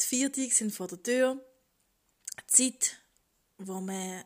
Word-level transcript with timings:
Die 0.00 0.06
Viertage 0.06 0.54
sind 0.54 0.72
vor 0.72 0.88
der 0.88 1.02
Tür. 1.02 1.44
Zeit, 2.46 2.96
wo 3.58 3.80
man 3.80 4.24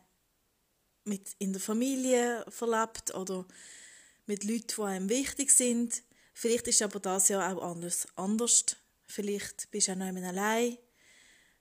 mit 1.05 1.35
in 1.39 1.53
der 1.53 1.61
Familie 1.61 2.45
verlebt 2.49 3.15
oder 3.15 3.47
mit 4.27 4.45
Leuten, 4.45 4.67
die 4.77 4.83
einem 4.83 5.09
wichtig 5.09 5.51
sind. 5.51 6.03
Vielleicht 6.33 6.69
ist 6.69 6.83
aber 6.83 7.01
das 7.01 7.29
Jahr 7.29 7.55
auch 7.55 7.63
anders. 7.63 8.07
anders. 8.17 8.65
Vielleicht 9.07 9.71
bist 9.71 9.89
du 9.89 9.93
auch 9.93 9.97
noch 9.97 10.07
einmal 10.07 10.25
allein. 10.25 10.79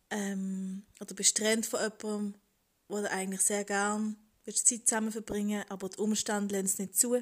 Ähm, 0.10 0.86
oder 1.02 1.14
bist 1.14 1.36
getrennt 1.36 1.66
von 1.66 1.80
jemandem, 1.82 2.36
wo 2.88 2.98
du 2.98 3.10
eigentlich 3.10 3.42
sehr 3.42 3.66
gern 3.66 4.16
willst 4.46 4.68
Zeit 4.68 4.88
zusammen 4.88 5.12
verbringen 5.12 5.64
aber 5.70 5.90
die 5.90 6.00
Umstände 6.00 6.56
lassen 6.56 6.66
es 6.66 6.80
nicht 6.80 6.98
zu. 6.98 7.22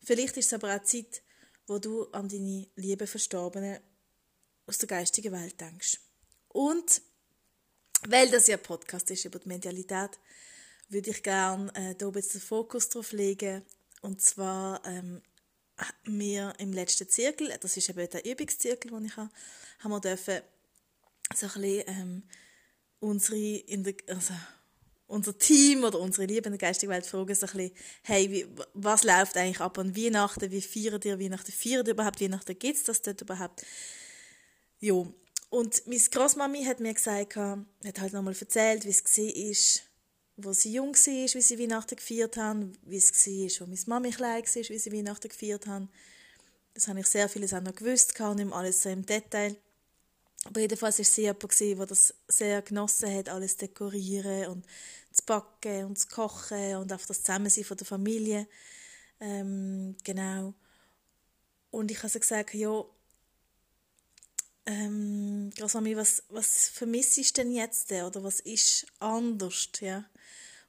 Vielleicht 0.00 0.36
ist 0.36 0.46
es 0.46 0.52
aber 0.52 0.74
auch 0.74 0.82
Zeit, 0.82 1.22
wo 1.66 1.78
du 1.78 2.04
an 2.12 2.28
deine 2.28 2.66
lieben 2.76 3.06
Verstorbenen 3.06 3.80
aus 4.66 4.78
der 4.78 4.88
geistigen 4.88 5.32
Welt 5.32 5.60
denkst. 5.60 6.00
Und 6.48 7.02
weil 8.06 8.30
das 8.30 8.46
ja 8.46 8.56
ein 8.56 8.62
Podcast 8.62 9.10
ist 9.10 9.24
über 9.24 9.38
die 9.38 9.48
Medialität, 9.48 10.10
würde 10.88 11.10
ich 11.10 11.22
gerne 11.22 11.72
äh, 11.74 11.94
hier 11.98 12.12
jetzt 12.14 12.34
den 12.34 12.40
Fokus 12.40 12.88
drauf 12.88 13.12
legen. 13.12 13.62
Und 14.02 14.20
zwar 14.20 14.84
ähm, 14.86 15.22
wir 16.04 16.52
im 16.58 16.72
letzten 16.72 17.08
Zirkel, 17.08 17.56
das 17.60 17.76
ist 17.76 17.88
eben 17.88 18.08
der 18.08 18.24
Übungszirkel, 18.24 18.90
den 18.90 19.06
ich 19.06 19.16
habe, 19.16 19.30
haben 19.80 19.90
wir 19.90 20.00
dürfen 20.00 20.40
so 21.34 21.46
ein 21.46 21.52
bisschen 21.52 21.84
ähm, 21.86 22.22
unsere, 23.00 23.62
der, 23.66 23.94
also 24.08 24.34
unser 25.06 25.36
Team 25.38 25.84
oder 25.84 26.00
unsere 26.00 26.26
Liebe 26.26 26.46
in 26.46 26.52
der 26.52 26.58
geistigen 26.58 26.92
Welt 26.92 27.06
fragen 27.06 27.34
so 27.34 27.46
ein 27.46 27.52
bisschen, 27.52 27.72
hey, 28.02 28.30
wie, 28.30 28.46
was 28.74 29.04
läuft 29.04 29.36
eigentlich 29.36 29.60
ab 29.60 29.78
an 29.78 29.96
Weihnachten? 29.96 30.50
Wie 30.50 30.62
feiern 30.62 31.00
ihr 31.04 31.18
Weihnachten? 31.18 31.52
Feiern 31.52 31.86
ihr 31.86 31.92
überhaupt 31.92 32.20
Weihnachten? 32.20 32.58
Gibt 32.58 32.78
es 32.78 32.84
das 32.84 33.02
dort 33.02 33.20
überhaupt? 33.20 33.64
Ja. 34.84 35.02
Und 35.48 35.86
meine 35.86 35.98
Großmami 35.98 36.64
hat 36.64 36.78
mir 36.80 36.92
gesagt, 36.92 37.36
hat 37.36 38.00
halt 38.00 38.12
nochmal 38.12 38.36
erzählt, 38.38 38.84
wie 38.84 38.90
es 38.90 39.80
war, 40.36 40.44
wo 40.44 40.52
sie 40.52 40.74
jung 40.74 40.94
war, 40.94 41.34
wie 41.34 41.40
sie 41.40 41.58
Weihnachten 41.58 41.96
gefeiert 41.96 42.36
haben, 42.36 42.76
wie 42.82 42.98
es 42.98 43.10
war, 43.10 43.66
wo 43.66 43.70
meine 43.70 43.80
Mami 43.86 44.10
klein 44.10 44.42
war, 44.42 44.68
wie 44.68 44.78
sie 44.78 44.92
Weihnachten 44.92 45.30
gefeiert 45.30 45.66
haben. 45.66 45.88
Das 46.74 46.86
habe 46.86 47.00
ich 47.00 47.06
sehr 47.06 47.30
vieles 47.30 47.54
auch 47.54 47.62
noch 47.62 47.74
gewusst, 47.74 48.20
und 48.20 48.36
nicht 48.36 48.52
alles 48.52 48.82
so 48.82 48.90
im 48.90 49.06
Detail. 49.06 49.56
Aber 50.44 50.60
jedenfalls 50.60 50.98
war 50.98 51.04
sie 51.06 51.22
jemand, 51.22 51.60
der 51.60 51.86
das 51.86 52.14
sehr 52.28 52.60
genossen 52.60 53.14
hat, 53.16 53.30
alles 53.30 53.56
dekorieren 53.56 54.48
und 54.48 54.66
zu 55.12 55.24
backen 55.24 55.86
und 55.86 55.98
zu 55.98 56.08
kochen 56.08 56.76
und 56.76 56.92
auf 56.92 57.06
das 57.06 57.22
Zusammensein 57.22 57.64
von 57.64 57.78
der 57.78 57.86
Familie. 57.86 58.46
Ähm, 59.18 59.96
genau. 60.04 60.52
Und 61.70 61.90
ich 61.90 61.98
habe 62.00 62.10
sie 62.10 62.20
gesagt, 62.20 62.52
ja, 62.52 62.84
ähm, 64.66 65.50
Großmami, 65.56 65.96
was, 65.96 66.22
was 66.28 66.68
vermisse 66.68 67.20
ich 67.20 67.32
denn 67.32 67.52
jetzt 67.52 67.92
oder 67.92 68.24
was 68.24 68.40
ist 68.40 68.86
anders, 68.98 69.68
ja? 69.80 70.04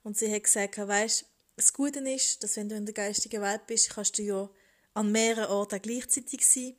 Und 0.04 0.18
sie 0.18 0.32
hat 0.32 0.44
gesagt, 0.44 0.78
weißt, 0.78 1.26
das 1.56 1.74
Gute 1.74 2.00
ist, 2.00 2.44
dass 2.44 2.58
wenn 2.58 2.70
du 2.70 2.76
in 2.76 2.86
der 2.86 2.94
geistigen 2.94 3.42
Welt 3.42 3.66
bist, 3.68 3.90
kannst 3.90 4.18
du 4.18 4.24
ja 4.24 4.50
an 4.94 5.12
mehreren 5.12 5.50
Orten 5.50 5.82
gleichzeitig 5.82 6.46
sein. 6.46 6.76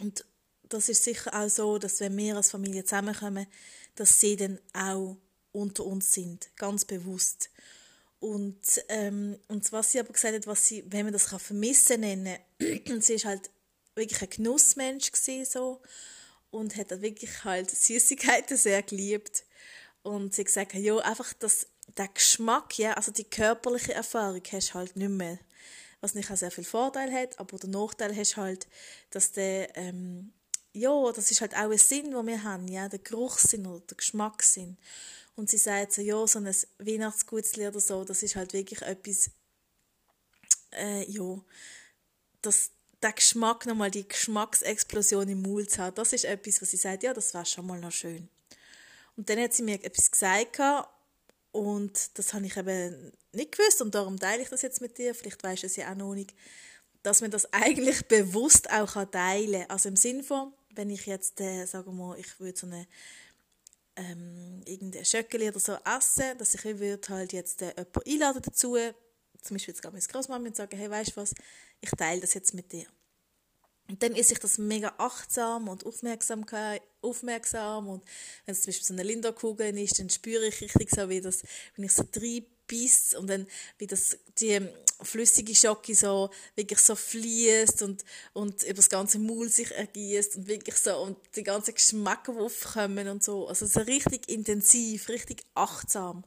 Und 0.00 0.24
das 0.68 0.88
ist 0.88 1.04
sicher 1.04 1.32
auch 1.34 1.48
so, 1.48 1.78
dass 1.78 2.00
wenn 2.00 2.16
wir 2.16 2.36
als 2.36 2.50
Familie 2.50 2.84
zusammenkommen, 2.84 3.46
dass 3.94 4.18
sie 4.18 4.36
dann 4.36 4.58
auch 4.72 5.16
unter 5.52 5.84
uns 5.84 6.12
sind, 6.12 6.48
ganz 6.56 6.84
bewusst. 6.84 7.50
Und, 8.20 8.82
ähm, 8.88 9.38
und 9.48 9.70
was 9.72 9.92
sie 9.92 10.00
aber 10.00 10.12
gesagt 10.12 10.34
hat, 10.34 10.46
was 10.46 10.66
sie, 10.66 10.84
wenn 10.86 11.04
man 11.04 11.12
das 11.12 11.26
kann 11.26 11.40
vermissen 11.40 12.00
nennen, 12.00 12.38
sie 13.00 13.14
ist 13.14 13.24
halt 13.24 13.50
wirklich 13.94 14.22
ein 14.22 14.30
Genussmensch 14.30 15.12
gewesen, 15.12 15.44
so 15.44 15.82
und 16.52 16.76
hat 16.76 16.90
wirklich 17.02 17.42
halt 17.42 17.70
Süßigkeiten 17.70 18.56
sehr 18.56 18.82
geliebt 18.82 19.44
und 20.02 20.34
sie 20.34 20.44
gesagt, 20.44 20.74
ja 20.74 20.96
einfach 20.98 21.32
das, 21.34 21.66
der 21.96 22.08
Geschmack, 22.08 22.78
ja, 22.78 22.92
also 22.92 23.10
die 23.10 23.24
körperliche 23.24 23.94
Erfahrung 23.94 24.42
hast 24.52 24.74
halt 24.74 24.94
nicht 24.94 25.08
mehr, 25.08 25.38
was 26.00 26.14
nicht 26.14 26.30
auch 26.30 26.36
sehr 26.36 26.50
viel 26.52 26.64
Vorteil 26.64 27.10
hat, 27.12 27.40
aber 27.40 27.58
der 27.58 27.70
Nachteil 27.70 28.14
hast 28.14 28.36
halt, 28.36 28.68
dass 29.10 29.32
der 29.32 29.76
ähm, 29.76 30.32
ja, 30.74 31.12
das 31.12 31.30
ist 31.30 31.40
halt 31.40 31.54
auch 31.54 31.70
ein 31.70 31.78
Sinn, 31.78 32.10
den 32.12 32.26
wir 32.26 32.42
haben, 32.42 32.68
ja, 32.68 32.88
der 32.88 32.98
Geruchssinn 32.98 33.66
oder 33.66 33.80
der 33.80 33.96
Geschmackssinn. 33.96 34.78
Und 35.34 35.50
sie 35.50 35.58
sagt 35.58 35.92
so, 35.92 36.02
ja, 36.02 36.26
so 36.26 36.38
ein 36.38 36.54
Weihnachtsgutsli 36.78 37.66
oder 37.66 37.80
so, 37.80 38.04
das 38.04 38.22
ist 38.22 38.36
halt 38.36 38.52
wirklich 38.52 38.82
etwas, 38.82 39.30
äh, 40.72 41.04
ja, 41.10 41.40
das, 42.40 42.70
der 43.02 43.12
Geschmack, 43.12 43.66
nochmal 43.66 43.90
die 43.90 44.06
Geschmacksexplosion 44.06 45.28
im 45.28 45.42
Mund 45.42 45.70
zu 45.70 45.82
haben, 45.82 45.94
das 45.94 46.12
ist 46.12 46.24
etwas, 46.24 46.62
was 46.62 46.70
sie 46.70 46.76
sagt, 46.76 47.02
ja, 47.02 47.12
das 47.12 47.34
wäre 47.34 47.46
schon 47.46 47.66
mal 47.66 47.80
noch 47.80 47.92
schön. 47.92 48.28
Und 49.16 49.28
dann 49.28 49.38
hat 49.40 49.52
sie 49.52 49.62
mir 49.62 49.82
etwas 49.82 50.10
gesagt 50.10 50.60
und 51.52 52.18
das 52.18 52.32
habe 52.32 52.46
ich 52.46 52.56
eben 52.56 53.12
nicht 53.32 53.52
gewusst 53.52 53.82
und 53.82 53.94
darum 53.94 54.18
teile 54.18 54.42
ich 54.42 54.48
das 54.48 54.62
jetzt 54.62 54.80
mit 54.80 54.96
dir, 54.98 55.14
vielleicht 55.14 55.42
weißt 55.42 55.62
du 55.62 55.66
es 55.66 55.76
ja 55.76 55.90
auch 55.90 55.96
noch 55.96 56.14
nicht, 56.14 56.34
dass 57.02 57.20
man 57.20 57.30
das 57.30 57.52
eigentlich 57.52 58.06
bewusst 58.08 58.70
auch 58.70 58.92
teilen 59.10 59.62
kann. 59.62 59.70
Also 59.70 59.88
im 59.88 59.96
Sinne 59.96 60.22
von, 60.22 60.52
wenn 60.74 60.90
ich 60.90 61.06
jetzt, 61.06 61.40
äh, 61.40 61.66
sagen 61.66 61.96
wir 61.96 62.06
mal, 62.06 62.18
ich 62.18 62.40
würde 62.40 62.58
so 62.58 62.66
eine 62.66 62.86
ähm, 63.96 64.62
irgendein 64.64 65.04
Schöckeli 65.04 65.48
oder 65.48 65.60
so 65.60 65.76
essen, 65.84 66.38
dass 66.38 66.54
ich 66.54 66.64
würde 66.64 67.08
halt 67.08 67.32
jetzt 67.32 67.60
äh, 67.62 67.74
jemanden 67.76 68.00
einladen 68.06 68.42
dazu, 68.42 68.76
zum 69.42 69.56
Beispiel 69.56 69.72
jetzt 69.72 69.82
gerade 69.82 69.94
meine 69.94 70.06
Großmama 70.06 70.46
und 70.46 70.56
sagen, 70.56 70.76
hey, 70.76 70.90
weißt 70.90 71.12
du 71.12 71.16
was, 71.16 71.34
ich 71.80 71.90
teile 71.90 72.20
das 72.20 72.34
jetzt 72.34 72.54
mit 72.54 72.72
dir. 72.72 72.86
Und 73.88 74.02
dann 74.02 74.14
ist 74.14 74.32
ich 74.32 74.38
das 74.38 74.58
mega 74.58 74.94
achtsam 74.98 75.68
und 75.68 75.84
aufmerksam, 75.84 76.46
aufmerksam 77.02 77.88
und 77.88 78.02
wenn 78.46 78.52
es 78.52 78.62
zum 78.62 78.68
Beispiel 78.68 78.86
so 78.86 78.94
eine 78.94 79.02
Linderkugel 79.02 79.76
ist, 79.76 79.98
dann 79.98 80.08
spüre 80.08 80.46
ich 80.46 80.60
richtig 80.60 80.88
so, 80.90 81.08
wie 81.08 81.20
das, 81.20 81.42
wenn 81.74 81.84
ich 81.84 81.92
so 81.92 82.04
drei 82.10 82.44
beißt 82.68 83.16
und 83.16 83.28
dann 83.28 83.46
wie 83.78 83.86
das 83.86 84.18
die 84.38 84.60
flüssige 85.02 85.54
Schocke 85.54 85.94
so 85.94 86.30
wirklich 86.54 86.78
so 86.78 86.94
fließt 86.94 87.82
und 87.82 88.04
und 88.32 88.62
über 88.62 88.74
das 88.74 88.88
ganze 88.88 89.18
Maul 89.18 89.48
sich 89.48 89.72
ergießt 89.72 90.36
und 90.36 90.46
wirklich 90.46 90.76
so 90.76 90.96
und 90.96 91.18
die 91.34 91.42
ganzen 91.42 91.74
Geschmäcker 91.74 92.32
aufkommen 92.38 93.08
und 93.08 93.22
so 93.22 93.48
also 93.48 93.66
so 93.66 93.80
richtig 93.80 94.28
intensiv 94.28 95.08
richtig 95.08 95.44
achtsam 95.54 96.24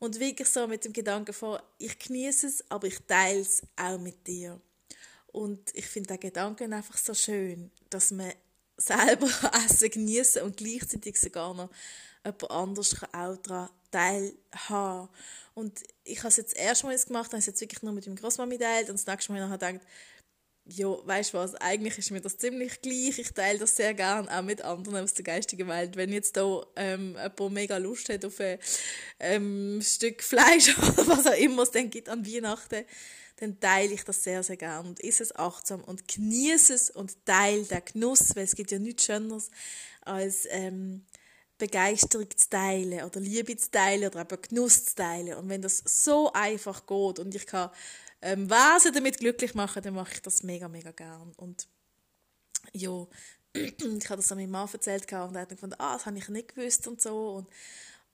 und 0.00 0.18
wirklich 0.18 0.48
so 0.48 0.66
mit 0.66 0.84
dem 0.84 0.92
Gedanken 0.92 1.32
von 1.32 1.60
ich 1.78 1.96
genieße 1.98 2.48
es 2.48 2.70
aber 2.70 2.88
ich 2.88 2.98
teile 3.06 3.40
es 3.40 3.62
auch 3.76 3.98
mit 3.98 4.26
dir 4.26 4.60
und 5.28 5.60
ich 5.74 5.86
finde 5.86 6.08
den 6.08 6.20
Gedanken 6.20 6.72
einfach 6.72 6.98
so 6.98 7.14
schön 7.14 7.70
dass 7.88 8.10
man 8.10 8.32
selber 8.76 9.28
Essen 9.64 9.90
genießen 9.90 10.42
und 10.42 10.56
gleichzeitig 10.56 11.20
sogar 11.20 11.54
noch 11.54 11.70
jemand 12.24 12.50
anderes 12.50 12.96
auch 13.12 13.36
daran 13.36 13.70
teilhaben. 13.90 15.08
Und 15.54 15.82
ich 16.04 16.18
habe 16.18 16.28
es 16.28 16.36
jetzt 16.36 16.56
erstmals 16.56 17.06
gemacht, 17.06 17.26
habe 17.28 17.38
es 17.38 17.46
jetzt 17.46 17.60
wirklich 17.60 17.82
nur 17.82 17.92
mit 17.92 18.06
meinem 18.06 18.16
Großmami 18.16 18.58
teilt 18.58 18.88
und 18.88 18.98
das 18.98 19.06
nächste 19.06 19.32
Mal 19.32 19.42
habe 19.42 19.54
ich 19.54 19.60
gedacht, 19.60 19.86
ja, 20.72 20.88
weißt 21.04 21.34
du 21.34 21.38
was, 21.38 21.54
eigentlich 21.56 21.98
ist 21.98 22.10
mir 22.10 22.20
das 22.20 22.38
ziemlich 22.38 22.80
gleich. 22.80 23.18
Ich 23.18 23.32
teile 23.32 23.58
das 23.58 23.76
sehr 23.76 23.94
gern 23.94 24.28
auch 24.28 24.42
mit 24.42 24.62
anderen 24.62 25.02
aus 25.04 25.14
der 25.14 25.24
geistigen 25.24 25.68
Welt. 25.68 25.96
Wenn 25.96 26.12
jetzt 26.12 26.36
da 26.36 26.64
ähm, 26.76 27.16
jemand 27.16 27.54
mega 27.54 27.76
Lust 27.76 28.08
hat 28.08 28.24
auf 28.24 28.38
ein 28.40 28.58
ähm, 29.18 29.80
Stück 29.82 30.22
Fleisch 30.22 30.76
oder 30.78 31.08
was 31.08 31.26
auch 31.26 31.38
immer 31.38 31.62
es 31.62 31.70
dann 31.70 31.90
gibt 31.90 32.08
an 32.08 32.26
Weihnachten, 32.26 32.84
dann 33.36 33.58
teile 33.58 33.94
ich 33.94 34.04
das 34.04 34.22
sehr, 34.22 34.42
sehr 34.42 34.56
gern 34.56 34.86
und 34.86 35.02
esse 35.02 35.22
es 35.22 35.34
achtsam 35.34 35.82
und 35.82 36.06
genieße 36.06 36.74
es 36.74 36.90
und 36.90 37.24
teile 37.24 37.64
den 37.64 37.82
Genuss, 37.92 38.36
weil 38.36 38.44
es 38.44 38.54
gibt 38.54 38.70
ja 38.70 38.78
nichts 38.78 39.06
Schöneres 39.06 39.50
als 40.02 40.46
ähm, 40.50 41.06
Begeisterung 41.58 42.28
zu 42.34 42.48
teilen 42.48 43.02
oder 43.04 43.20
Liebe 43.20 43.56
zu 43.56 43.70
teilen 43.70 44.08
oder 44.08 44.20
eben 44.22 44.42
Genuss 44.42 44.86
zu 44.86 44.94
teilen. 44.96 45.34
Und 45.34 45.48
wenn 45.48 45.62
das 45.62 45.82
so 45.86 46.32
einfach 46.32 46.86
geht 46.86 47.18
und 47.18 47.34
ich 47.34 47.46
kann 47.46 47.70
ähm, 48.22 48.50
Wesen 48.50 48.92
damit 48.92 49.18
glücklich 49.18 49.54
machen, 49.54 49.82
dann 49.82 49.94
mache 49.94 50.14
ich 50.14 50.22
das 50.22 50.42
mega, 50.42 50.68
mega 50.68 50.90
gern. 50.90 51.32
Und 51.36 51.68
ja, 52.72 53.06
ich 53.52 54.04
habe 54.04 54.16
das 54.16 54.30
an 54.32 54.38
meinem 54.38 54.50
Mann 54.50 54.68
erzählt 54.72 55.04
und 55.12 55.34
er 55.34 55.42
hat 55.42 55.48
gefunden, 55.48 55.76
ah, 55.78 55.94
das 55.94 56.06
habe 56.06 56.18
ich 56.18 56.28
nicht 56.28 56.54
gewusst 56.54 56.86
und 56.86 57.00
so. 57.00 57.36
Und, 57.36 57.48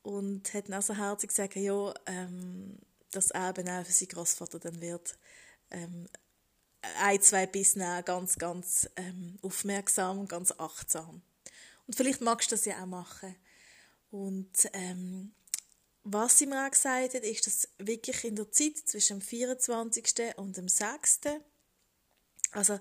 und 0.02 0.54
hat 0.54 0.68
dann 0.68 0.78
auch 0.78 0.82
so 0.82 0.94
herzlich 0.94 1.28
gesagt, 1.28 1.56
ja, 1.56 1.94
ähm, 2.06 2.78
dass 3.10 3.30
er 3.30 3.50
eben 3.50 3.68
auch 3.68 3.84
für 3.84 3.92
seinen 3.92 4.08
Großvater 4.08 4.58
dann 4.58 4.80
wird 4.80 5.18
ähm, 5.70 6.08
ein, 7.00 7.20
zwei 7.20 7.46
Bissen 7.46 7.82
ganz, 8.04 8.38
ganz 8.38 8.88
ähm, 8.96 9.38
aufmerksam 9.42 10.18
und 10.20 10.28
ganz 10.28 10.52
achtsam. 10.56 11.22
Und 11.86 11.96
vielleicht 11.96 12.20
magst 12.20 12.50
du 12.50 12.54
das 12.54 12.64
ja 12.64 12.82
auch 12.82 12.86
machen. 12.86 13.34
Und 14.10 14.68
ähm, 14.72 15.32
was 16.08 16.38
sie 16.38 16.46
mir 16.46 16.64
auch 16.64 16.70
gesagt 16.70 17.14
hat, 17.14 17.24
ist, 17.24 17.46
dass 17.46 17.68
wirklich 17.78 18.24
in 18.24 18.36
der 18.36 18.50
Zeit 18.52 18.76
zwischen 18.84 19.18
dem 19.18 19.22
24. 19.22 20.36
und 20.36 20.56
dem 20.56 20.68
6. 20.68 21.20
Also 22.52 22.78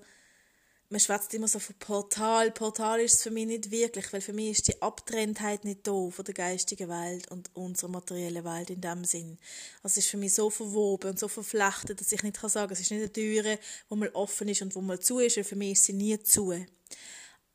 man 0.89 0.99
schwätzt 0.99 1.33
immer 1.33 1.47
so 1.47 1.57
von 1.57 1.75
Portal. 1.79 2.51
Portal 2.51 2.99
ist 2.99 3.15
es 3.15 3.23
für 3.23 3.31
mich 3.31 3.47
nicht 3.47 3.71
wirklich, 3.71 4.13
weil 4.13 4.21
für 4.21 4.33
mich 4.33 4.51
ist 4.51 4.67
die 4.67 4.79
Abtrenntheit 4.79 5.65
nicht 5.65 5.87
da 5.87 6.09
von 6.11 6.23
der 6.23 6.35
geistigen 6.35 6.87
Welt 6.87 7.31
und 7.31 7.49
unserer 7.55 7.89
materiellen 7.89 8.45
Welt 8.45 8.69
in 8.69 8.81
dem 8.81 9.03
Sinn. 9.03 9.39
Also 9.81 9.93
es 9.93 10.05
ist 10.05 10.09
für 10.11 10.17
mich 10.17 10.35
so 10.35 10.51
verwoben 10.51 11.09
und 11.09 11.19
so 11.19 11.27
verflechtet, 11.27 11.99
dass 11.99 12.11
ich 12.11 12.21
nicht 12.21 12.39
sagen 12.39 12.67
kann, 12.67 12.73
es 12.73 12.79
ist 12.79 12.91
nicht 12.91 12.99
eine 12.99 13.11
Türe, 13.11 13.57
wo 13.89 13.95
mal 13.95 14.11
offen 14.13 14.47
ist 14.49 14.61
und 14.61 14.75
wo 14.75 14.81
mal 14.81 14.99
zu 14.99 15.17
ist, 15.17 15.37
weil 15.37 15.43
für 15.43 15.55
mich 15.55 15.71
ist 15.71 15.85
sie 15.85 15.93
nie 15.93 16.19
zu. 16.19 16.53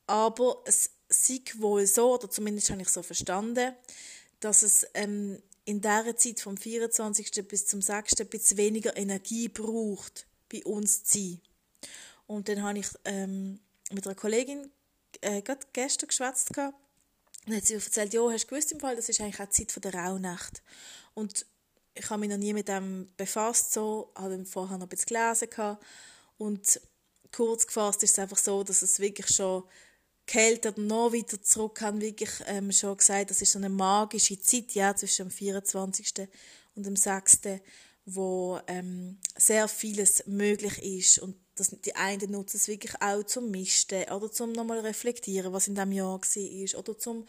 Aber 0.09 0.65
es 0.67 0.91
sieht 1.09 1.61
wohl 1.61 1.87
so, 1.87 2.15
oder 2.15 2.29
zumindest 2.29 2.71
habe 2.71 2.83
ich 2.83 2.89
so 2.89 3.05
verstanden, 3.05 3.73
dass 4.41 4.63
es 4.63 4.85
ähm, 4.95 5.41
in 5.65 5.81
dieser 5.81 6.17
Zeit 6.17 6.41
vom 6.41 6.57
24. 6.57 7.47
bis 7.47 7.67
zum 7.67 7.83
6. 7.83 8.21
ein 8.21 8.29
bisschen 8.29 8.57
weniger 8.57 8.97
Energie 8.97 9.49
braucht, 9.49 10.27
bei 10.53 10.65
uns 10.65 11.05
zu 11.05 11.19
sein. 11.19 11.41
Und 12.27 12.49
dann 12.49 12.63
habe 12.63 12.79
ich 12.79 12.89
ähm, 13.05 13.61
mit 13.93 14.07
einer 14.07 14.15
Kollegin 14.15 14.71
äh, 15.21 15.43
gestern 15.73 16.09
geschwätzt. 16.09 16.51
Dann 16.57 16.73
hat 17.57 17.67
sie 17.67 17.75
mir 17.75 17.83
erzählt, 17.83 18.15
ja, 18.15 18.23
hast 18.31 18.45
du 18.45 18.49
gewusst 18.49 18.73
im 18.73 18.81
Fall, 18.81 18.97
das 18.97 19.09
ist 19.09 19.21
eigentlich 19.21 19.41
auch 19.41 19.47
die 19.47 19.67
Zeit 19.67 19.85
der 19.85 19.95
Rauhnacht. 19.95 20.63
Und 21.15 21.47
ich 21.95 22.09
habe 22.09 22.21
mich 22.21 22.31
noch 22.31 22.37
nie 22.37 22.53
mit 22.53 22.69
dem 22.69 23.09
befasst, 23.17 23.73
so, 23.73 24.13
habe 24.15 24.45
vorher 24.45 24.79
noch 24.79 24.87
ein 24.87 24.89
bisschen 24.89 25.17
gelesen. 25.17 25.51
Gehabt. 25.51 25.85
Und 26.39 26.81
kurz 27.33 27.67
gefasst 27.67 28.03
ist 28.03 28.13
es 28.13 28.19
einfach 28.19 28.39
so, 28.39 28.63
dass 28.63 28.83
es 28.83 29.01
wirklich 29.01 29.29
schon 29.29 29.65
Kälte 30.31 30.73
noch 30.81 31.13
weiter 31.13 31.43
zurück 31.43 31.81
haben 31.81 32.01
wirklich 32.01 32.31
ähm, 32.47 32.71
schon 32.71 32.97
gesagt, 32.97 33.31
das 33.31 33.43
ist 33.43 33.51
so 33.51 33.59
eine 33.59 33.69
magische 33.69 34.41
Zeit, 34.41 34.71
ja, 34.75 34.95
zwischen 34.95 35.27
dem 35.27 35.31
24. 35.33 36.29
und 36.77 36.87
dem 36.87 36.95
6., 36.95 37.41
wo 38.07 38.61
ähm, 38.69 39.19
sehr 39.37 39.67
vieles 39.67 40.25
möglich 40.27 40.79
ist 40.83 41.19
und 41.19 41.35
dass 41.57 41.71
die 41.71 41.97
einen 41.97 42.31
nutzen 42.31 42.59
es 42.59 42.69
wirklich 42.69 42.93
auch 43.03 43.25
zum 43.25 43.51
Misten 43.51 44.05
oder 44.05 44.31
zum 44.31 44.53
nochmal 44.53 44.79
reflektieren, 44.79 45.53
was 45.53 45.67
in 45.67 45.75
diesem 45.75 45.91
Jahr 45.91 46.21
war 46.21 46.79
oder 46.79 46.97
zum 46.97 47.27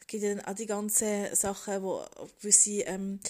es 0.00 0.06
gibt 0.08 0.24
dann 0.24 0.40
auch 0.40 0.54
die 0.56 0.66
ganzen 0.66 1.32
Sachen, 1.36 1.80
wo 1.84 2.04
gewisse 2.40 2.82
ähm, 2.82 3.20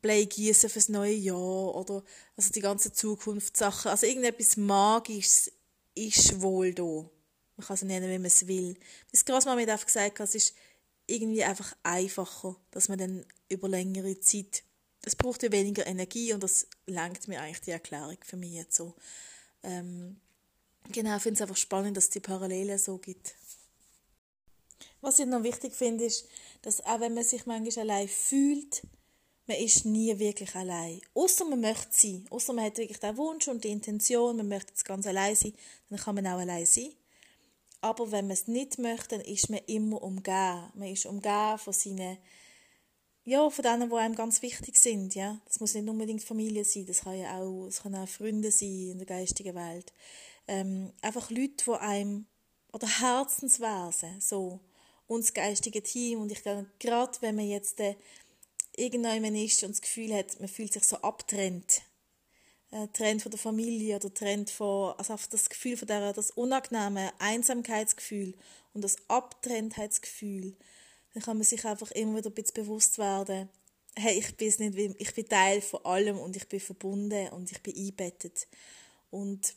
Blei 0.00 0.24
gießen 0.24 0.70
fürs 0.70 0.88
neue 0.88 1.12
Jahr 1.12 1.74
oder 1.74 2.04
also 2.36 2.52
die 2.52 2.60
ganzen 2.60 2.94
Zukunftssachen, 2.94 3.90
also 3.90 4.06
irgendetwas 4.06 4.56
Magisches 4.56 5.50
ist 5.96 6.40
wohl 6.40 6.72
da. 6.72 7.10
Man 7.56 7.66
kann 7.66 7.74
es 7.74 7.82
nennen, 7.82 8.10
wie 8.10 8.18
man 8.18 8.26
es 8.26 8.46
will. 8.46 8.76
Bis 9.10 9.24
Großmama 9.24 9.56
mir 9.56 9.72
einfach 9.72 9.86
gesagt 9.86 10.18
hat, 10.20 10.28
es 10.28 10.34
ist 10.34 10.54
irgendwie 11.06 11.44
einfach 11.44 11.76
einfacher, 11.82 12.56
dass 12.70 12.88
man 12.88 12.98
dann 12.98 13.26
über 13.48 13.68
längere 13.68 14.18
Zeit 14.20 14.64
es 15.06 15.16
braucht 15.16 15.42
ja 15.42 15.52
weniger 15.52 15.86
Energie 15.86 16.32
und 16.32 16.42
das 16.42 16.66
lenkt 16.86 17.28
mir 17.28 17.40
eigentlich 17.40 17.60
die 17.60 17.72
Erklärung 17.72 18.16
für 18.24 18.36
mich 18.36 18.52
jetzt 18.52 18.76
so. 18.76 18.94
Ähm, 19.62 20.16
genau, 20.90 21.16
ich 21.16 21.22
finde 21.22 21.34
es 21.36 21.42
einfach 21.42 21.56
spannend, 21.56 21.96
dass 21.96 22.04
es 22.04 22.10
die 22.10 22.20
Parallelen 22.20 22.78
so 22.78 22.98
gibt. 22.98 23.34
Was 25.00 25.18
ich 25.18 25.26
noch 25.26 25.42
wichtig 25.42 25.74
finde, 25.74 26.04
ist, 26.04 26.26
dass 26.62 26.80
auch 26.84 27.00
wenn 27.00 27.14
man 27.14 27.24
sich 27.24 27.44
manchmal 27.46 27.90
allein 27.90 28.08
fühlt, 28.08 28.82
man 29.46 29.58
ist 29.58 29.84
nie 29.84 30.18
wirklich 30.18 30.54
allein. 30.54 31.02
Außer 31.12 31.44
man 31.44 31.60
möchte 31.60 31.90
sein. 31.90 32.26
Außer 32.30 32.54
man 32.54 32.64
hat 32.64 32.78
wirklich 32.78 32.98
den 32.98 33.16
Wunsch 33.18 33.46
und 33.48 33.62
die 33.62 33.68
Intention, 33.68 34.38
man 34.38 34.48
möchte 34.48 34.70
jetzt 34.70 34.86
ganz 34.86 35.06
allein 35.06 35.36
sein, 35.36 35.52
dann 35.90 35.98
kann 35.98 36.14
man 36.14 36.26
auch 36.26 36.38
allein 36.38 36.64
sein. 36.64 36.92
Aber 37.84 38.10
wenn 38.12 38.28
man 38.28 38.32
es 38.32 38.48
nicht 38.48 38.78
möchte, 38.78 39.18
dann 39.18 39.20
ist 39.20 39.50
man 39.50 39.60
immer 39.66 40.02
umgeben. 40.02 40.72
Man 40.72 40.88
ist 40.88 41.04
umgeben 41.04 41.58
von 41.58 41.72
seinen 41.74 42.16
ja, 43.26 43.50
von 43.50 43.62
denen, 43.62 43.90
die 43.90 43.96
einem 43.96 44.14
ganz 44.14 44.40
wichtig 44.40 44.78
sind, 44.78 45.14
ja. 45.14 45.38
Das 45.44 45.60
muss 45.60 45.74
nicht 45.74 45.88
unbedingt 45.88 46.22
Familie 46.22 46.64
sein, 46.64 46.86
das 46.86 47.00
kann 47.00 47.18
ja 47.18 47.38
auch, 47.38 47.66
das 47.66 47.82
kann 47.82 47.94
auch 47.94 48.08
Freunde 48.08 48.50
sein 48.50 48.90
in 48.92 48.98
der 48.98 49.06
geistigen 49.06 49.54
Welt. 49.54 49.92
Ähm, 50.46 50.92
einfach 51.02 51.30
Leute, 51.30 51.64
die 51.66 51.72
einem, 51.72 52.26
oder 52.72 52.86
Herzenswesen, 52.86 54.18
so, 54.18 54.60
und 55.06 55.34
geistige 55.34 55.82
Team. 55.82 56.20
Und 56.20 56.32
ich 56.32 56.42
glaube, 56.42 56.66
gerade 56.78 57.16
wenn 57.20 57.36
man 57.36 57.48
jetzt 57.48 57.80
äh, 57.80 57.96
irgendjemand 58.76 59.36
ist 59.36 59.62
und 59.62 59.70
das 59.70 59.82
Gefühl 59.82 60.14
hat, 60.14 60.38
man 60.40 60.48
fühlt 60.48 60.72
sich 60.72 60.84
so 60.84 60.96
abtrennt, 60.96 61.82
äh, 62.74 62.88
trennt 62.88 63.22
von 63.22 63.30
der 63.30 63.38
Familie 63.38 63.96
oder 63.96 64.12
trennt 64.12 64.50
von, 64.50 64.94
also 64.98 65.16
das 65.30 65.48
Gefühl 65.48 65.76
von 65.76 65.86
der, 65.86 66.12
das 66.12 66.32
unangenehme 66.32 67.12
Einsamkeitsgefühl 67.20 68.34
und 68.72 68.82
das 68.82 68.96
Abtrenntheitsgefühl, 69.06 70.56
dann 71.12 71.22
kann 71.22 71.36
man 71.36 71.44
sich 71.44 71.64
einfach 71.64 71.92
immer 71.92 72.18
wieder 72.18 72.30
ein 72.30 72.34
bisschen 72.34 72.64
bewusst 72.64 72.98
werden, 72.98 73.48
hey, 73.94 74.18
ich 74.18 74.36
bin 74.36 74.52
nicht, 74.58 74.96
ich 74.98 75.14
bin 75.14 75.28
Teil 75.28 75.60
von 75.60 75.84
allem 75.84 76.18
und 76.18 76.34
ich 76.36 76.48
bin 76.48 76.58
verbunden 76.58 77.28
und 77.28 77.52
ich 77.52 77.62
bin 77.62 77.76
eingebettet. 77.76 78.48
Und 79.12 79.54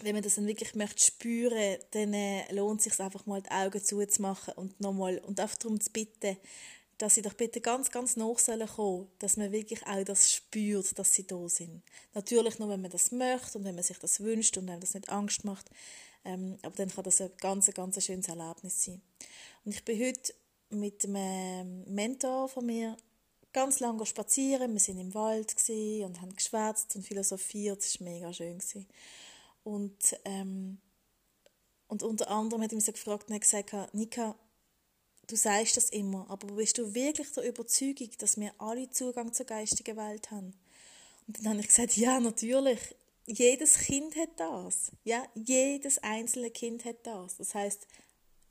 wenn 0.00 0.14
man 0.14 0.24
das 0.24 0.34
dann 0.34 0.48
wirklich 0.48 0.74
möchte 0.74 1.04
spüren, 1.04 1.78
dann 1.92 2.12
äh, 2.12 2.52
lohnt 2.52 2.80
es 2.80 2.84
sich 2.92 3.00
einfach 3.00 3.24
mal 3.26 3.40
die 3.40 3.52
Augen 3.52 3.82
zuzumachen 3.82 4.54
und 4.54 4.80
nochmal 4.80 5.18
und 5.18 5.38
einfach 5.38 5.58
darum 5.58 5.80
zu 5.80 5.92
bitten, 5.92 6.36
dass 6.98 7.14
sie 7.14 7.22
doch 7.22 7.34
bitte 7.34 7.60
ganz, 7.60 7.90
ganz 7.90 8.16
nach 8.16 8.38
sollen 8.38 8.68
dass 9.18 9.36
man 9.36 9.52
wirklich 9.52 9.86
auch 9.86 10.04
das 10.04 10.32
spürt, 10.32 10.98
dass 10.98 11.12
sie 11.12 11.26
da 11.26 11.48
sind. 11.48 11.82
Natürlich 12.14 12.58
nur, 12.58 12.68
wenn 12.70 12.80
man 12.80 12.90
das 12.90 13.12
möchte 13.12 13.58
und 13.58 13.64
wenn 13.64 13.74
man 13.74 13.84
sich 13.84 13.98
das 13.98 14.20
wünscht 14.20 14.56
und 14.56 14.66
wenn 14.68 14.80
das 14.80 14.94
nicht 14.94 15.08
Angst 15.10 15.44
macht, 15.44 15.70
ähm, 16.24 16.58
aber 16.62 16.74
dann 16.74 16.88
kann 16.88 17.04
das 17.04 17.20
ein 17.20 17.30
ganz, 17.38 17.72
ganz 17.72 18.02
schönes 18.04 18.28
Erlebnis 18.28 18.84
sein. 18.84 19.02
Und 19.64 19.72
ich 19.72 19.84
bin 19.84 20.00
heute 20.00 20.34
mit 20.70 21.04
einem 21.04 21.84
Mentor 21.84 22.48
von 22.48 22.66
mir 22.66 22.96
ganz 23.52 23.80
lange 23.80 24.04
spazieren. 24.04 24.72
Wir 24.72 24.80
sind 24.80 24.98
im 24.98 25.14
Wald 25.14 25.54
und 25.68 26.20
haben 26.20 26.34
geschwätzt 26.34 26.96
und 26.96 27.06
philosophiert. 27.06 27.78
Das 27.78 28.00
war 28.00 28.08
mega 28.08 28.32
schön. 28.32 28.58
Und, 29.62 30.16
ähm, 30.24 30.78
und 31.86 32.02
unter 32.02 32.28
anderem 32.30 32.62
hat 32.62 32.72
er 32.72 32.76
mich 32.76 32.84
so 32.84 32.92
gefragt 32.92 33.30
und 33.30 33.40
gesagt, 33.40 33.94
Nika, 33.94 34.36
du 35.26 35.36
sagst 35.36 35.76
das 35.76 35.90
immer, 35.90 36.28
aber 36.30 36.46
bist 36.48 36.78
du 36.78 36.94
wirklich 36.94 37.30
der 37.32 37.48
Überzeugung, 37.48 38.10
dass 38.18 38.38
wir 38.38 38.52
alle 38.58 38.90
Zugang 38.90 39.32
zur 39.32 39.46
geistigen 39.46 39.96
Welt 39.96 40.30
haben? 40.30 40.54
Und 41.26 41.38
dann 41.38 41.48
habe 41.50 41.60
ich 41.60 41.68
gesagt, 41.68 41.96
ja, 41.96 42.20
natürlich. 42.20 42.94
Jedes 43.26 43.78
Kind 43.78 44.14
hat 44.14 44.38
das. 44.38 44.92
Ja, 45.02 45.26
jedes 45.34 45.98
einzelne 45.98 46.50
Kind 46.50 46.84
hat 46.84 47.04
das. 47.04 47.36
Das 47.38 47.54
heißt, 47.54 47.86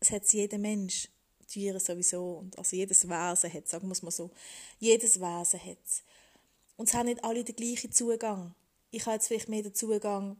es 0.01 0.11
hat 0.11 0.27
jeder 0.33 0.57
Mensch. 0.57 1.09
Tiere 1.47 1.79
sowieso, 1.79 2.39
und 2.39 2.57
also 2.57 2.75
jedes 2.75 3.07
Wesen 3.07 3.53
hat 3.53 3.67
sagen 3.67 3.87
wir 3.87 3.91
es 3.91 4.01
mal 4.01 4.11
so, 4.11 4.31
jedes 4.79 5.19
Wesen 5.19 5.63
hat 5.63 5.77
es. 5.85 6.03
Und 6.75 6.89
es 6.89 6.95
haben 6.95 7.05
nicht 7.05 7.23
alle 7.23 7.43
den 7.43 7.55
gleichen 7.55 7.91
Zugang. 7.91 8.55
Ich 8.91 9.05
habe 9.05 9.15
jetzt 9.15 9.27
vielleicht 9.27 9.47
mehr 9.47 9.63
den 9.63 9.73
Zugang 9.73 10.37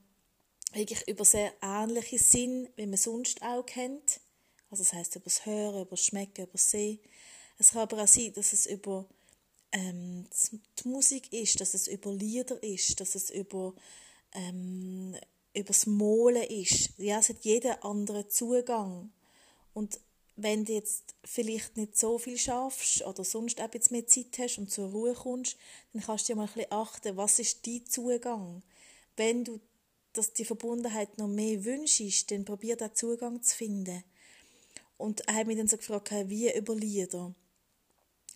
wirklich 0.74 1.08
über 1.08 1.24
sehr 1.24 1.54
ähnliche 1.62 2.18
Sinn, 2.18 2.68
wie 2.76 2.88
man 2.88 2.98
sonst 2.98 3.42
auch 3.42 3.66
kennt. 3.66 4.20
Also 4.76 4.84
das 4.84 4.94
heißt 4.94 5.16
über 5.16 5.24
das 5.24 5.46
Hören, 5.46 5.84
über 5.84 5.92
das 5.92 6.04
Schmecken, 6.04 6.42
über 6.42 6.52
das 6.52 6.70
Sehen. 6.70 7.00
Es 7.58 7.72
kann 7.72 7.84
aber 7.84 8.04
auch 8.04 8.08
sein, 8.10 8.34
dass 8.34 8.52
es 8.52 8.66
über 8.66 9.06
ähm, 9.72 10.28
die 10.52 10.88
Musik 10.90 11.32
ist, 11.32 11.62
dass 11.62 11.74
es 11.74 11.88
über 11.88 12.12
Lieder 12.12 12.62
ist, 12.62 13.00
dass 13.00 13.16
es 13.16 13.30
über 13.30 13.74
ähm, 14.34 15.16
über 15.54 15.68
das 15.68 15.86
Molen 15.86 16.44
ist. 16.44 16.90
Ja, 16.98 17.20
es 17.20 17.30
hat 17.30 17.46
jeder 17.46 17.86
andere 17.86 18.28
Zugang. 18.28 19.14
Und 19.74 19.98
wenn 20.36 20.66
du 20.66 20.74
jetzt 20.74 21.16
vielleicht 21.24 21.78
nicht 21.78 21.98
so 21.98 22.18
viel 22.18 22.38
schaffst 22.38 23.02
oder 23.06 23.24
sonst 23.24 23.62
ein 23.62 23.70
bisschen 23.70 23.96
mehr 23.96 24.08
Zeit 24.08 24.38
hast 24.40 24.58
und 24.58 24.70
zur 24.70 24.90
Ruhe 24.90 25.14
kommst, 25.14 25.56
dann 25.94 26.02
kannst 26.02 26.28
du 26.28 26.34
dir 26.34 26.36
mal 26.36 26.48
ein 26.48 26.54
bisschen 26.54 26.74
achten, 26.74 27.16
was 27.16 27.40
ist 27.40 27.66
dein 27.66 27.86
Zugang. 27.86 28.62
Wenn 29.16 29.46
du 29.46 29.62
dass 30.12 30.34
die 30.34 30.46
Verbundenheit 30.46 31.18
noch 31.18 31.28
mehr 31.28 31.66
wünschst, 31.66 32.32
dann 32.32 32.46
probier 32.46 32.78
den 32.78 32.94
Zugang 32.96 33.42
zu 33.42 33.56
finden. 33.56 34.04
Und 34.98 35.28
er 35.28 35.36
hat 35.36 35.48
mich 35.48 35.58
dann 35.58 35.68
so 35.68 35.78
gefragt, 35.78 36.12
wie 36.28 36.52
über 36.56 36.76
Lieder. 36.76 37.34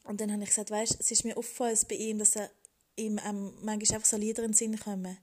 Und 0.03 0.21
dann 0.21 0.31
habe 0.31 0.43
ich 0.43 0.49
gesagt, 0.49 0.71
weißt, 0.71 0.97
es 0.99 1.11
ist 1.11 1.23
mir 1.23 1.37
aufgefallen 1.37 1.77
bei 1.87 1.95
ihm, 1.95 2.19
dass 2.19 2.35
er 2.35 2.49
ihm 2.95 3.19
ähm, 3.25 3.53
manchmal 3.61 3.97
einfach 3.97 4.09
so 4.09 4.17
Lieder 4.17 4.43
in 4.43 4.51
den 4.51 4.57
Sinn 4.57 4.79
kommen. 4.79 5.17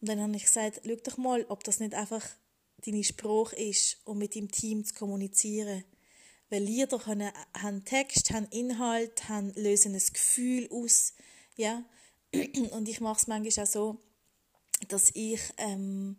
Und 0.00 0.08
dann 0.08 0.20
habe 0.20 0.36
ich 0.36 0.44
gesagt, 0.44 0.82
schau 0.86 0.94
doch 0.96 1.16
mal, 1.16 1.44
ob 1.48 1.64
das 1.64 1.80
nicht 1.80 1.94
einfach 1.94 2.24
deine 2.84 3.04
Sprache 3.04 3.56
ist, 3.56 3.98
um 4.04 4.18
mit 4.18 4.36
deinem 4.36 4.50
Team 4.50 4.84
zu 4.84 4.94
kommunizieren. 4.94 5.84
Weil 6.48 6.62
Lieder 6.62 6.98
können, 6.98 7.32
haben 7.54 7.84
Text, 7.84 8.30
haben 8.30 8.46
Inhalt, 8.50 9.28
haben, 9.28 9.52
lösen 9.54 9.94
ein 9.94 10.02
Gefühl 10.12 10.68
aus. 10.70 11.14
Ja? 11.56 11.84
Und 12.70 12.88
ich 12.88 13.00
mache 13.00 13.18
es 13.18 13.26
manchmal 13.26 13.66
auch 13.66 13.70
so, 13.70 14.00
dass 14.88 15.10
ich, 15.14 15.40
ähm, 15.56 16.16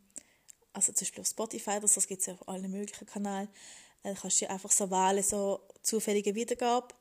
also 0.73 0.91
zum 0.91 1.05
Beispiel 1.05 1.21
auf 1.21 1.27
Spotify, 1.27 1.79
das, 1.79 1.93
das 1.93 2.07
gibt 2.07 2.21
es 2.21 2.27
ja 2.27 2.33
auf 2.33 2.47
allen 2.47 2.69
möglichen 2.69 3.05
Kanälen, 3.05 3.47
äh, 4.07 4.15
kannst 4.19 4.41
du 4.41 4.49
einfach 4.49 4.71
so 4.71 4.89
wählen, 4.89 5.23
so 5.23 5.59
zufällige 5.81 6.35
Wiedergabe. 6.35 6.95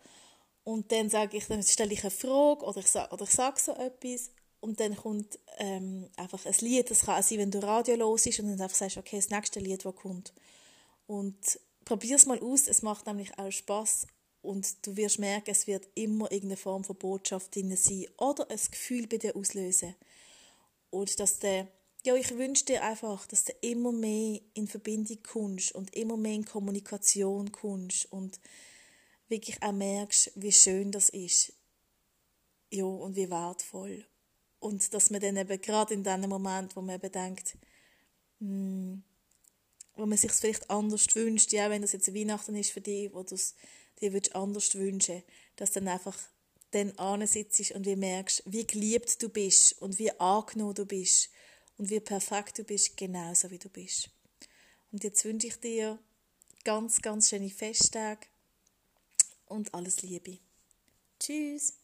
Und 0.64 0.90
dann 0.90 1.08
sage 1.08 1.36
ich, 1.36 1.46
dann 1.46 1.62
stelle 1.62 1.92
ich 1.92 2.02
eine 2.02 2.10
Frage 2.10 2.64
oder 2.64 2.80
ich 2.80 2.88
sage, 2.88 3.12
oder 3.12 3.24
ich 3.24 3.30
sage 3.30 3.60
so 3.60 3.72
etwas 3.72 4.30
und 4.60 4.80
dann 4.80 4.96
kommt 4.96 5.38
ähm, 5.58 6.10
einfach 6.16 6.44
ein 6.44 6.54
Lied, 6.60 6.90
das 6.90 7.02
kann 7.02 7.20
auch 7.20 7.22
sein, 7.22 7.38
wenn 7.38 7.50
du 7.52 7.62
Radio 7.62 7.94
los 7.94 8.26
ist 8.26 8.40
und 8.40 8.48
dann 8.48 8.60
einfach 8.60 8.76
sagst, 8.76 8.96
okay, 8.96 9.16
das 9.16 9.30
nächste 9.30 9.60
Lied, 9.60 9.84
das 9.84 9.94
kommt. 9.94 10.34
Und 11.06 11.60
probier 11.84 12.16
es 12.16 12.26
mal 12.26 12.40
aus, 12.40 12.66
es 12.66 12.82
macht 12.82 13.06
nämlich 13.06 13.38
auch 13.38 13.50
Spaß 13.50 14.08
und 14.42 14.84
du 14.84 14.96
wirst 14.96 15.20
merken, 15.20 15.50
es 15.50 15.68
wird 15.68 15.88
immer 15.94 16.30
irgendeine 16.32 16.56
Form 16.56 16.82
von 16.82 16.96
Botschaft 16.96 17.54
drin 17.54 17.76
sein 17.76 18.06
oder 18.16 18.50
ein 18.50 18.60
Gefühl 18.70 19.06
bei 19.06 19.18
dir 19.18 19.36
auslösen. 19.36 19.94
Und 20.90 21.20
dass 21.20 21.38
der, 21.38 21.68
ja, 22.06 22.14
ich 22.14 22.36
wünsche 22.36 22.64
dir 22.64 22.84
einfach, 22.84 23.26
dass 23.26 23.44
du 23.44 23.52
immer 23.60 23.90
mehr 23.90 24.40
in 24.54 24.68
Verbindung 24.68 25.18
kommst 25.24 25.72
und 25.72 25.94
immer 25.94 26.16
mehr 26.16 26.34
in 26.34 26.44
Kommunikation 26.44 27.50
kommst 27.50 28.10
und 28.12 28.40
wirklich 29.28 29.60
auch 29.60 29.72
merkst, 29.72 30.30
wie 30.36 30.52
schön 30.52 30.92
das 30.92 31.08
ist. 31.08 31.52
Ja, 32.70 32.84
und 32.84 33.16
wie 33.16 33.28
wertvoll. 33.28 34.06
Und 34.60 34.94
dass 34.94 35.10
man 35.10 35.20
dann 35.20 35.36
eben 35.36 35.60
gerade 35.60 35.94
in 35.94 36.04
dem 36.04 36.28
Moment, 36.28 36.76
wo 36.76 36.80
man 36.80 36.94
eben 36.94 37.10
denkt, 37.10 37.58
hm, 38.38 39.02
wo 39.94 40.06
man 40.06 40.16
sich 40.16 40.30
es 40.30 40.40
vielleicht 40.40 40.70
anders 40.70 41.06
wünscht, 41.14 41.52
ja, 41.52 41.70
wenn 41.70 41.82
das 41.82 41.92
jetzt 41.92 42.14
Weihnachten 42.14 42.54
ist 42.54 42.70
für 42.70 42.80
dich, 42.80 43.12
wo 43.12 43.24
du 43.24 43.34
es 43.34 43.54
dir 44.00 44.12
würdest 44.12 44.36
anders 44.36 44.74
wünschen, 44.76 45.24
dass 45.56 45.72
dann 45.72 45.88
einfach 45.88 46.16
dann 46.70 46.96
ansitzt 46.98 47.72
und 47.72 47.84
wie 47.84 47.96
merkst, 47.96 48.44
wie 48.46 48.66
geliebt 48.66 49.20
du 49.22 49.28
bist 49.28 49.80
und 49.80 49.98
wie 49.98 50.12
angenommen 50.20 50.74
du 50.74 50.86
bist 50.86 51.30
und 51.78 51.90
wie 51.90 52.00
perfekt 52.00 52.58
du 52.58 52.64
bist, 52.64 52.96
genauso 52.96 53.50
wie 53.50 53.58
du 53.58 53.68
bist. 53.68 54.10
Und 54.92 55.04
jetzt 55.04 55.24
wünsche 55.24 55.48
ich 55.48 55.60
dir 55.60 55.98
ganz, 56.64 57.02
ganz 57.02 57.28
schöne 57.28 57.50
Festtage 57.50 58.26
und 59.46 59.74
alles 59.74 60.02
Liebe. 60.02 60.38
Tschüss. 61.18 61.74